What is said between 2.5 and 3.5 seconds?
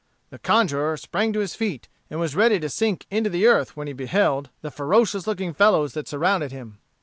to sink into the